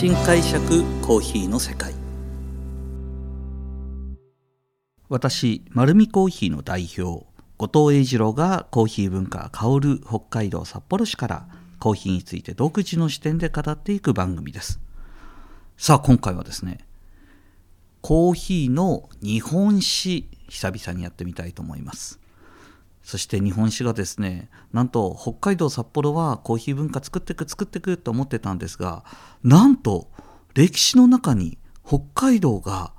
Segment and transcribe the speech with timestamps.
[0.00, 1.92] 新解釈コーヒーの世界。
[5.10, 7.26] 私丸見コーヒーの代表
[7.58, 11.48] 後藤英二郎がコーヒー文化香る北海道札幌市から
[11.78, 14.80] コーヒーについて独自の視点で語っていく番組です。
[15.76, 16.78] さあ今回はですね
[18.00, 22.19] コーヒーの日本史久々にやってみたいと思います。
[23.02, 29.04] そして日本史がですねなんと北海道札幌はコーヒー文化作ってく作ってくと思ってたんですが
[29.42, 30.08] なんと
[30.54, 32.92] 歴史の中に北海道が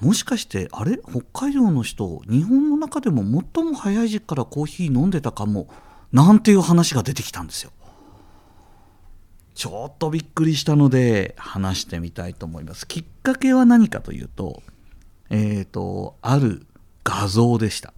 [0.00, 0.98] もしかしてあれ？
[1.08, 3.22] 北海道の人日本の中でも
[3.54, 5.68] 最も早い時期からコーヒー飲んでたかも
[6.12, 7.70] なんていう話が出てきたんですよ。
[9.54, 12.86] ちょっとびっくりしたので話してみたいと思います。
[12.88, 14.62] きっかけは何かというと、
[15.30, 16.66] えっ、ー、と、ある
[17.04, 17.94] 画像でした。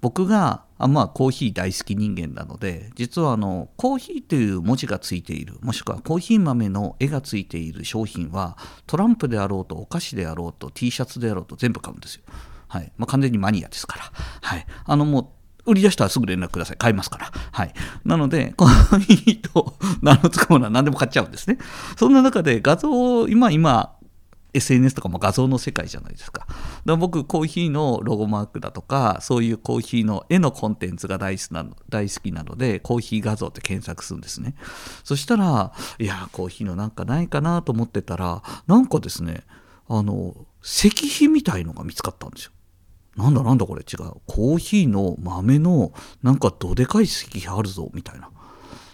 [0.00, 12.22] 僕があまあコーヒー大好き人間なので実はあのコーヒーという文字がついているもしくはコーヒー豆の絵がついている商品はトランプであろうとお菓子であろうと T シャツであろうと全部買うんですよ。
[12.68, 14.12] はいまあ、完全にマニアですから。
[14.42, 16.76] はい、あのもう売り出したらすぐ連絡ください。
[16.78, 17.30] 買いますから。
[17.52, 17.74] はい。
[18.04, 21.58] なので、コーヒーと名の付くものは何でも買っちゃうんですね。
[21.98, 23.94] そんな中で画像を、今、今、
[24.54, 26.46] SNS とかも画像の世界じゃないですか。
[26.48, 34.54] だから僕コーヒーのロゴマークだとかそういうコーヒーの絵のコンテンツが大好きなの大好きなのでコーヒー画像って検索するんですね。
[35.04, 39.42] そしたらいやコーヒーのなんかないかなと思ってたらなんかですね
[39.86, 42.52] あの石碑みたいのが見つかったんですよ。
[43.16, 43.82] なんだなんだこれ？
[43.82, 48.30] 違うコーヒーの豆のなんかどでかい石碑あるぞみたいな。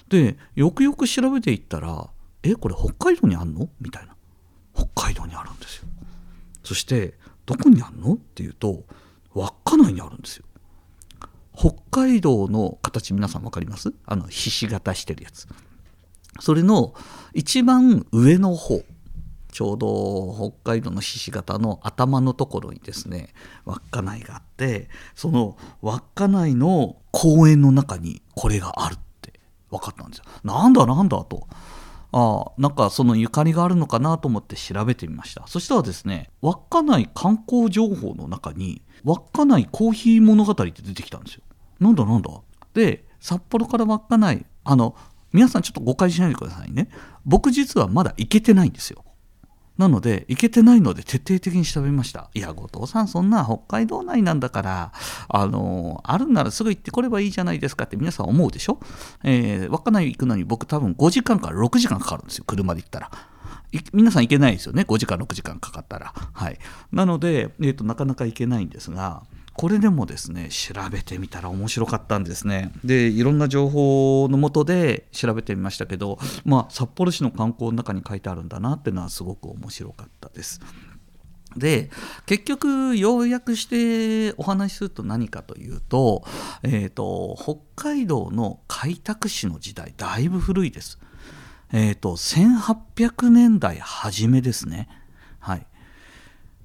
[0.08, 2.08] でよくよく調べていったら
[2.42, 3.68] えこれ北海道にあんの？
[3.80, 4.14] みたいな。
[4.77, 5.84] 北海道にあるんですよ
[6.64, 7.14] そして
[7.46, 8.14] どこにあるの？
[8.14, 8.84] っていうと
[9.34, 10.44] 稚内にあるんですよ。
[11.56, 13.92] 北海道の形皆さん分かります？
[14.06, 15.46] あのひし形してるやつ。
[16.40, 16.94] それの
[17.32, 18.82] 一番上の方
[19.52, 23.28] ちょうど北海道のひし形の頭のところにですね
[23.64, 29.39] 稚内があってその稚内の公園の中にこれがあるって
[29.70, 30.24] 分かったんですよ。
[30.42, 31.46] なんだなんだと。
[32.17, 35.42] あなんかそのゆかりがあるのかなと思って調べてみました。
[35.48, 41.42] そしたらですね稚内観光情報の中に稚内コーヒー物語って出てきたんですよ。
[41.80, 42.30] なんだなんだ。
[42.73, 44.95] で札幌から稚内あの
[45.33, 46.89] 皆さんちょっと誤解しないでくださいね。
[47.25, 49.03] 僕実はまだ行けてないんですよ。
[49.77, 52.30] なので、行けてないので徹底的に調べました。
[52.35, 54.92] いや、後藤さん、そんな北海道内なんだから、
[55.29, 58.79] あの、あるんならすぐ行ってこればいいじゃないですかって皆さん思うでしょ？
[59.24, 63.11] えー、稚内行くのに僕多分5時間から6時間かかるんですよ、車で行ったら。
[63.92, 66.13] 皆さん行けないですよね、5時間、6時間かかったら。
[66.33, 66.58] はい。
[66.92, 80.60] なので、えーとなかなか行けないんですが、これでもですね調べてみたら面白かったんですねでいろんな情報のもとで調べてみましたけど、まあ、札幌市の観光の中に書いてあるんだなっていうのはすごく面白かったです。
[81.56, 81.88] で
[82.26, 86.24] 結局要約してお話しすると何かというと,、
[86.64, 90.98] えーと、北海道の開拓史の時代だいぶ古いです。
[91.72, 94.88] えーと1800年代初めですね。
[95.38, 95.66] はい、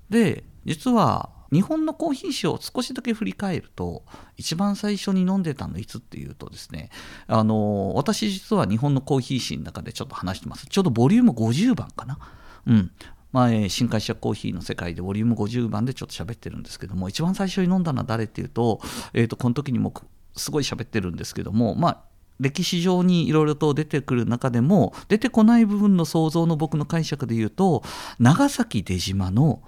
[0.10, 4.04] で実は日本のコーヒー史を少しだけ振り返ると
[4.38, 6.90] 一番最初に飲んでたのいつっていうとですね
[7.28, 10.68] あの私実は日本のコーヒー史の中でちょっと話してます。
[10.68, 12.20] ちょうどボリューム50番かな。
[12.68, 12.92] うん。
[13.32, 18.82] 前新会社コーヒーの世界でボリューム50番でちょっと喋ってるんですけども一番最初に飲んだのは誰っていうと,、
[19.14, 19.94] えー、とこの時にも
[20.36, 22.04] すごい喋ってるんですけどもまあ
[22.40, 27.84] 歴史上にいろいろと出てくる中でも出てこない部分の想像の僕の解釈で言うと
[28.18, 29.62] 長崎出島の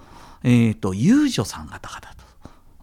[0.44, 2.22] えーと、遊女さん方々と。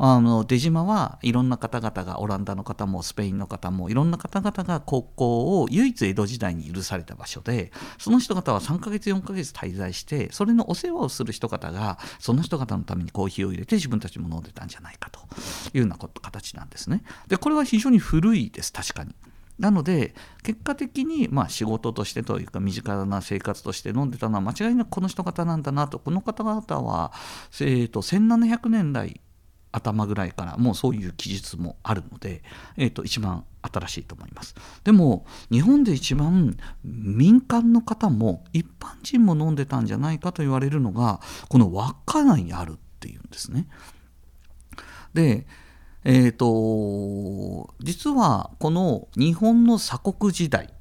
[0.01, 15.19] あの出島はいろんな方々がオランダの方もスペインの方もいろんな方々が国交を唯一江戸時代に許された場所でその人方は3ヶ月4ヶ月滞在してそれのお世話をする人方がその人方のためにコーヒーを入れて自分たちも飲んでたんじゃないかと
[15.75, 17.03] いうような形なんですね。
[17.27, 19.17] でこれは非常に古いです確かに。
[19.59, 25.99] なので結果的にまあ仕事としてというか身近な生活として飲んでたのは間違いなくこの人方なんだなと。
[25.99, 27.13] この方々は、
[27.61, 29.21] えー、と1700年代
[29.73, 32.43] 頭ぐらいからもうそういう記述もあるので、
[32.77, 34.55] えー、と一番新しいと思います。
[34.85, 43.67] でも日本で一番民間の方も一般人も飲んでたんじゃないかと言われるのがこの稚内にあるっていうんですね。
[45.15, 45.47] で
[46.11, 50.73] えーと、実はこの日本の鎖国時代、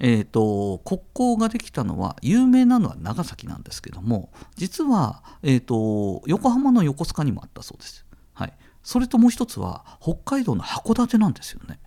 [0.00, 8.04] えーと、国交ができたのは有名なのは長崎なんですけども実は、えーと、横浜の横須賀にもあったそうです。
[8.32, 8.52] はい、
[8.82, 11.78] それともう一つは北海道の函館なんですよね。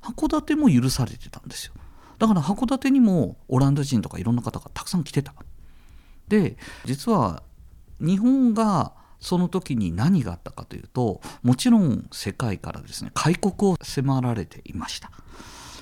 [0.00, 1.74] 函館も許されてたんですよ。
[2.18, 5.34] だから函館にもオランダ人とかいろんな方がたくさん来てた
[6.28, 6.56] で
[6.86, 7.42] 実は
[8.00, 15.10] 日本がその時に何があったかというともちろん世界からですね開国を迫られていました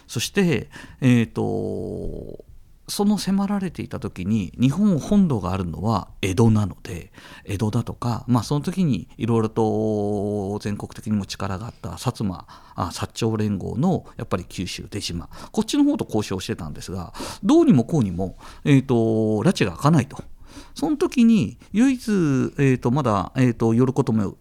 [0.06, 0.68] そして
[1.00, 2.44] え、ー、と
[2.88, 7.12] その迫られていた時に日本本土があるのは江戸なので
[7.44, 17.12] 江戸だとか、まあ、その時にいろいろと全国的にも力があった薩摩あ薩長連合のやっぱり九州出島こっちの方と交渉してたんですが
[17.42, 20.22] どうにもこうにも、えーと、拉致が開かないと。
[20.74, 22.10] その時に唯一、
[22.58, 24.36] えーと、まだ、えーと寄ることも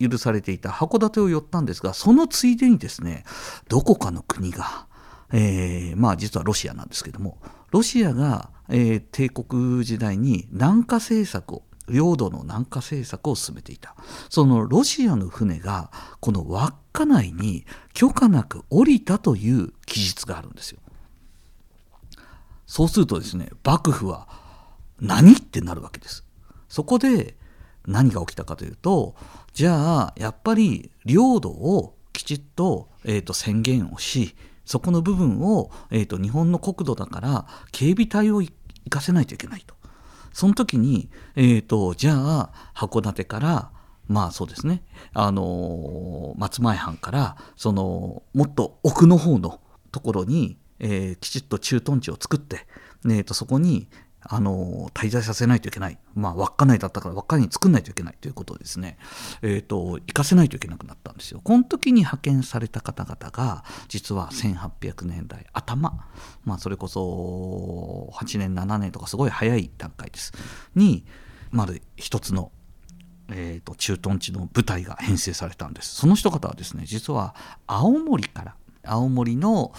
[0.00, 3.24] 許されていた函館を寄ったんですがそのついでにですね
[3.68, 4.86] どこかの国が
[5.32, 7.38] えー、まあ実はロシアなんですけども
[7.70, 13.96] ロシアが、えー、帝国時代に南下政策を領土の南下政策を進めていた。
[14.30, 20.78] そのロシアの船がこの稚内に許可なく降りたという記述があるんですよ。
[22.66, 24.28] そうするとですね幕府は
[25.02, 26.24] 何ってなるわけです
[26.68, 27.36] そこで
[27.86, 29.14] 何が起きたかというと
[29.52, 34.34] じゃあやっぱり領土をきちっと,、えーと宣言をし
[34.64, 38.52] そこの部分を、えーと、日本の国土だから警備隊を行
[38.88, 39.74] かせないといけないと。
[40.32, 43.70] その時に、えーと、じゃあ函館から
[44.08, 44.82] まあそうですね、
[45.12, 49.60] あのー、松前藩からそのもっと奥の方の
[49.90, 52.66] ところに、えー、きちっと駐屯地を作って、
[53.04, 53.88] えーとそこに、
[54.24, 58.98] あの滞在させないといけない、まあ、稚内だったから稚内に作んないといけないということをですね、
[59.42, 61.40] えーと、行かせないといけなくなったんですよ。
[61.42, 66.06] この時に派遣された方々が実は1800年代頭、
[66.44, 70.32] まあ、それこそ8年7年とかすごい早い段階です。
[70.74, 71.04] に
[71.50, 72.52] まず一つの
[73.28, 75.94] えーと駐屯地の部隊が編成されたんです。
[75.94, 77.34] その人方はですね実は
[77.66, 78.54] 青森から
[78.84, 79.72] 青森の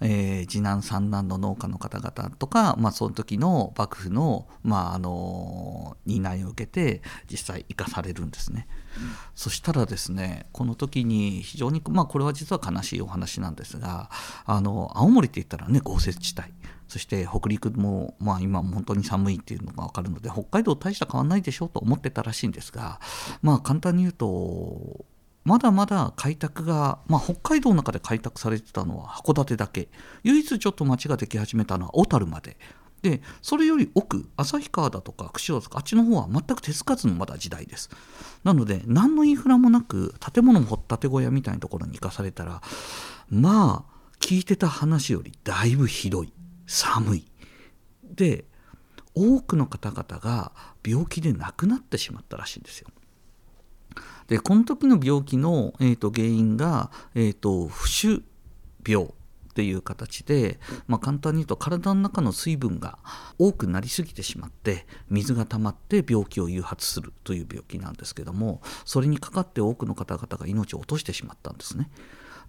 [0.00, 8.68] えー、次男三男の農家の方々とか、まあ、その時の幕府の,、まあ、あの担いを受けて実際生かされるんですね。
[8.98, 14.10] うん、そしたらですねこの時に非常に、まあ、これは実は悲しいお話なんですが
[14.46, 16.48] あの青森って言ったらね豪雪地帯
[16.88, 23.00] そして北陸も、まあ、今本当に寒いっていうのが分かるので北海道大した変わんないでしょうと思ってたらしいんですが
[23.42, 25.04] まあ簡単に言うと
[25.46, 29.88] まだまだ開拓が、まあ、北海道の中で開拓されてたのは函館だけ。
[30.24, 32.58] 唯一ちょっと町ができ始めたのは小樽まで。
[33.02, 37.90] でそれより奥旭川だとか釧路とかあっちの方は全く手つかずのまだ時代です。
[38.42, 42.60] なので何のインフラもなく建物も掘ったて小屋みたいなところに行かされたら
[43.30, 46.32] まあ聞いてた話よりだいぶひどい。
[46.66, 47.30] 寒い。
[48.02, 48.46] で
[49.14, 50.50] 多くの方々が
[50.84, 52.88] 病気で亡くなってしまったらしいんですよ。
[54.28, 58.22] でこの時の病気の、えーと、原因が、えーと、不腫
[58.86, 59.08] 病っ
[59.56, 62.98] ていう形で、まあ、簡単に言うと体の中の水分が
[63.38, 71.88] 多くなりすぎてしまって水が溜まって病気を誘発するという病気なんですけどもそれにかかって多くの方々が命を落としてしまったんですね。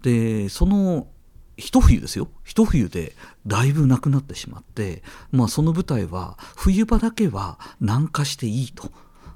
[0.02, 1.08] でその
[1.56, 3.16] 一冬ですよ一冬で
[3.48, 5.02] だいぶなくなってしまって、
[5.32, 8.92] まあ、その舞台は冬場だけは南下していいと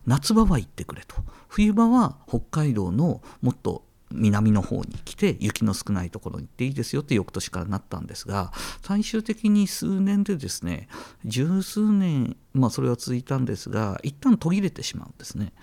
[0.05, 1.15] 夏場は行ってくれと。
[1.47, 3.83] 冬場は北海道のもっと
[4.13, 8.51] 南の方に来て雪の少ないところに行っていいですよって翌年からなったんですが
[8.81, 10.87] 最終的に数年でですね
[11.25, 15.53] 十数年まあそれは続いたんですが一旦途切れてしまうんですね。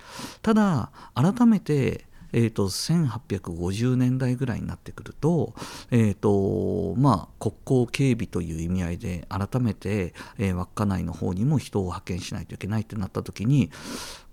[0.41, 5.53] ただ改めてえーと、1850年代ぐらいになってくると,、
[5.91, 13.71] えーとまあ、国交警備という意味合いで改めて、えー、稚内の方にも人を派遣しないといけないってなった時に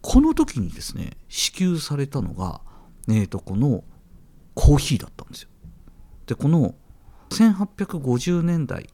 [0.02, 2.60] この時にですね支給されたのが、
[3.08, 3.84] えーとこの
[4.54, 5.50] コーヒーだったんですよ。
[6.26, 6.74] でこの
[7.30, 8.86] 1850年代っ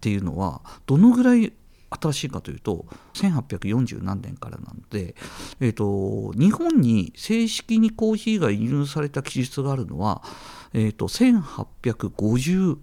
[0.00, 1.52] ていうのはどのぐらい
[2.00, 5.14] 新しいかというと1840何年からなので、
[5.60, 10.22] えーと、日本に正式にコーヒーが輸入された記述があるのは、
[10.72, 12.76] えーと、1855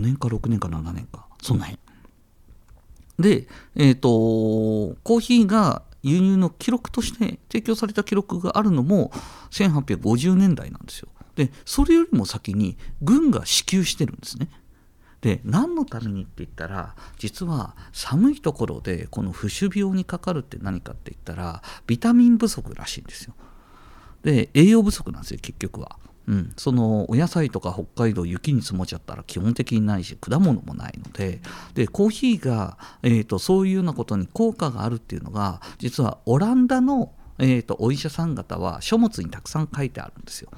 [0.00, 1.78] 年か6年か7年かその辺
[3.18, 4.08] で、えーと、
[5.02, 9.10] コーヒーが輸入の記録として提供された記録があるのも
[9.50, 11.08] 1850年代なんですよ。
[11.36, 14.48] でそれよりも先に軍が支給してるんですね。
[15.20, 23.34] で何のためにって言ったら実は寒いところでこの不種病にかかるって何かって言ったらビタミン不足らしいんですよ。
[24.22, 25.98] で栄養不足なんですよ結局は。
[26.26, 31.40] うん、そのお野菜とか北海道雪に積もっちゃったら基本的にないし果物もないので
[31.74, 40.50] でコーヒーが、えーと、そういうようなことに効果があるっていうのが実はオランダの、えーとお医者さん方は書物にたくさん書いてあるんですよ。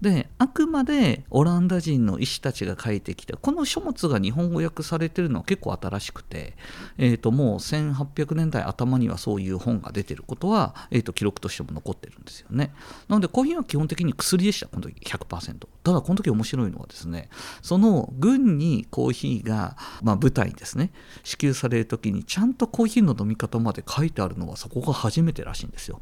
[0.00, 6.54] であくまでオランダ人の医師たちが書いてきてこの書物が日本語訳されてるのは結構新しくて、
[6.98, 12.72] えー、ともう1800年代頭にはそういう本が出てることは、えー、と記録としても残ってるんですよね。
[13.08, 17.30] なのでコーヒーは基本的に薬でしたこの時100%ただこの時面白いのはですね
[17.62, 20.90] その軍にコーヒーが、まあ、部隊ですね
[21.24, 26.00] 支給される時にちゃんとコーヒーの飲み方まで書いてあるのはそこが初めてらしいんですよ。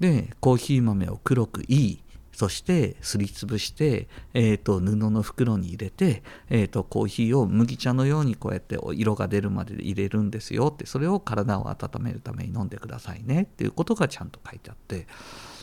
[0.00, 2.02] でコーヒー豆を黒くいい
[2.32, 10.68] そしてすりつぶして、えーと、布の袋に入れて、えーと、コーヒーを麦茶のようにこうやって色が出るまで入れるんですよ。
[10.68, 13.42] ってそれを体を温めるために飲んでくださいね。
[13.42, 15.06] っていうことがちゃんと書いてあって。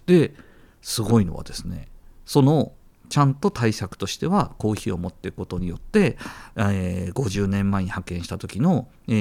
[0.06, 0.34] で
[0.82, 1.90] すごいのはですね
[2.26, 2.72] その
[3.10, 6.18] ちゃんと対策としてはコーヒーを持っていくことによって、
[6.58, 9.14] えー、50年前に派遣した時の、え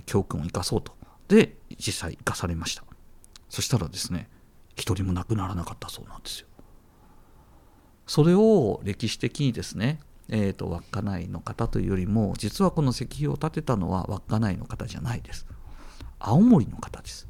[0.00, 0.92] ー、教訓を生かそうと。
[1.28, 2.84] で実際生かされました。
[3.48, 4.28] そしたらですね
[4.76, 6.48] 一人も亡くならなかったそうなんですよ。
[8.10, 15.46] それを歴史的にですね、えーと、稚内の方というよりも実はこの石碑を建てたのは稚内の方じゃないです。
[16.18, 17.28] 青森の方です。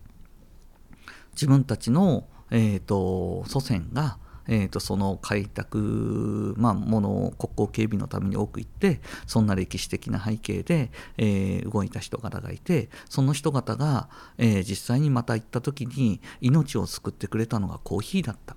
[1.32, 4.16] 自分たちの、えーと、祖先が、
[4.48, 14.08] えーと、その開拓、まあ、ものを国交警備のために多く行ってそんな歴史的な背景で、えー、動いた人方がいてその人方が、
[14.38, 18.56] えー、実際にまた行った時に命を救ってくれたのがコーヒーだった。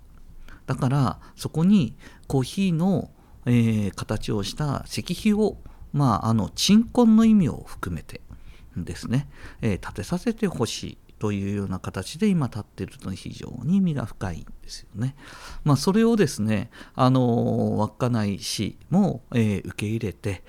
[0.66, 1.96] だからそこに
[2.28, 3.10] コーヒーの、
[3.46, 5.58] えー、形をした石碑を、
[5.92, 8.22] まあ、あの鎮魂の意味を含めて
[8.78, 9.28] ですね、
[9.62, 15.16] えー、建てさせてほしいというような形で今立っているのは非常に意味が深いんですよね。
[15.64, 20.44] まあ、それをですね、あの稚内市も、えー、受け入れて、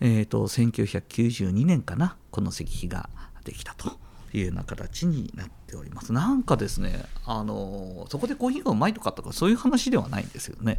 [0.00, 3.08] えーと1992年かなこの石碑が
[3.44, 3.98] できたと
[4.32, 6.12] いうような形になってております。
[6.12, 10.78] なんかですね、あのそこでコーヒーがうまいとかとかそういう話ではないんですよね。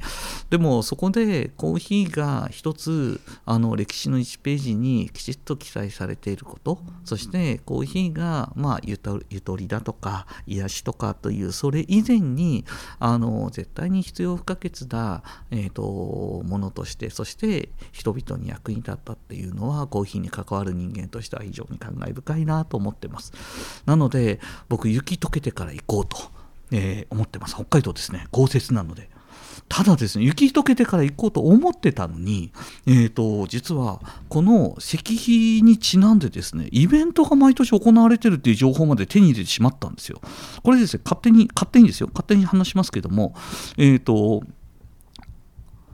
[0.49, 9.19] でもそこでコーヒーが一つあの歴史の1ページにきちっと記載されていること、そしてコーヒーがまあゆと
[9.55, 12.65] りだとか癒しとかというそれ以前に
[12.99, 23.33] あの絶対に必要不可欠な、えーと、ものとしてそして人々に役に立ったっていうのはコーヒーに関わる人間としては非常に感慨深いなと思ってます。
[23.85, 24.39] なので
[24.69, 26.17] 僕雪解けてから行こうと、
[26.71, 27.55] えー、思ってます。
[27.55, 28.27] 北海道ですね。
[28.31, 29.09] 豪雪なので。
[29.67, 32.51] ただですね雪解けてから行こうと思ってたのに、
[32.85, 33.99] えーと、実は
[34.29, 40.21] この石碑にちなんでですねイベントが毎年行われてるっていう情報まで手に入れてしまったんですよ。
[40.61, 42.09] これですね勝手に勝手にですよ。
[42.13, 43.33] 勝手に話しますけども
[43.77, 44.43] えっ、ー、と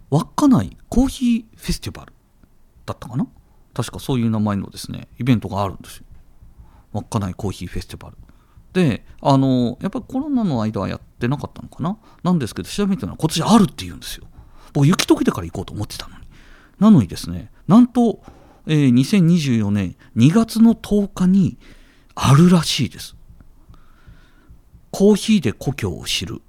[0.09, 2.13] 稚内コーヒーフェスティバル
[2.85, 3.25] だったかな？
[3.73, 6.05] 確かそういう名前のですねイベントがあるんですよ。
[6.91, 8.17] 稚内コーヒーフェスティバル。
[8.73, 11.97] であのやっぱりコロナの間はやってなかったのかな？
[12.23, 14.25] なんですけど調べてたら今年あるって言うんですよ。
[14.73, 16.21] 僕雪解けてから行こうと思ってたのに。
[16.79, 18.21] なのにですねなんと、
[18.65, 21.57] えー、2024年2月の10日に
[22.15, 23.15] あるらしいです。
[24.91, 26.41] コーヒーで故郷を知る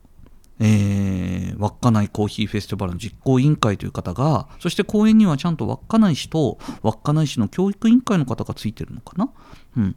[0.64, 9.32] えー、稚内コーヒーフェスティバルの実行委員会という方がそして公園にはちゃんと稚内市と稚内市の教育委員会の方がついてるのかな、
[9.76, 9.96] うん、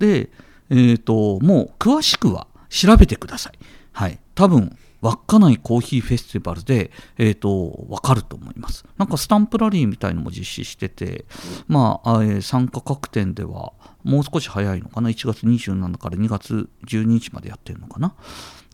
[0.00, 0.30] で
[0.70, 3.58] えーと、もう詳しくは調べてください。
[3.92, 8.84] はい、多分稚内コーヒーフェスティバルで、えーと、分かると思います。
[8.98, 11.24] なんかスタンプラリーみたいのも実施してて、
[11.68, 13.72] まあ、えー、参加各店では
[14.04, 18.14] もう少し早いのかな、1月27から2月12日までやってるのかな、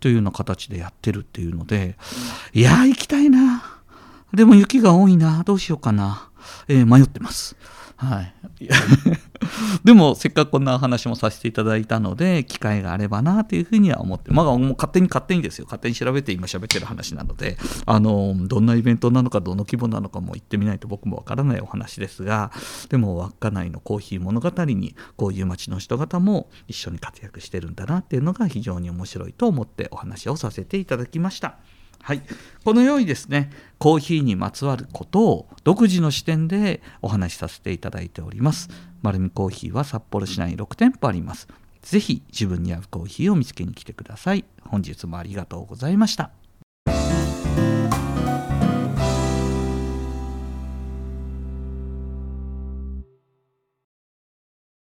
[0.00, 1.96] というような形でやってるっていうので、
[2.52, 3.80] いやー、行きたいな。
[4.34, 6.30] でも雪が多いな、どうしようかな、
[6.68, 7.56] えー、迷ってます。
[7.96, 8.34] はい。
[9.84, 15.64] でも、せっかくこんな話もさせていただいたので、機会があればなというふうには思って、まあ、もう勝手に勝手にですよ。
[15.64, 22.52] 勝手に調べて今喋ってる話なので、あの、どんなイベントなのか、どの規模なのかも言ってみないと僕もわからないお話ですが、
[22.88, 31.58] でも、稚内のコーヒー物語に、こういう街の人方も一緒に活躍してるんだなっていうのが非常に面白いと思ってお話をさせていただきました。
[32.06, 32.22] はい、
[32.64, 38.68] このようにですねコーヒーにまつわることを独自の視点でお話しさせていただいております。
[39.02, 41.48] 丸見コーヒーは札幌市内6店舗あります。
[41.82, 44.44] ぜひ自分に合うコーヒーを見つけに来てください。
[44.62, 46.30] 本日もありがとうございました。